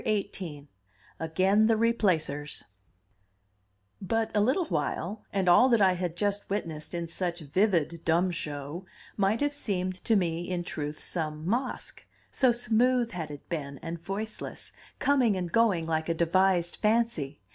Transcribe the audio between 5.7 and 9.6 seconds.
I had just witnessed in such vivid dumb show might have